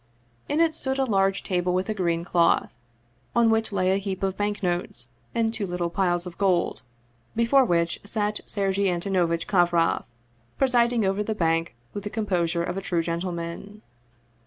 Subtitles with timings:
[0.49, 2.75] In it stood a large table with a green cloth,
[3.35, 6.81] on which lay a heap of bank notes and two little piles of gold,
[7.35, 10.05] before which sat Sergei Antonovitch Kovroff,
[10.57, 13.83] presiding over the bank with the composure of a true gentleman.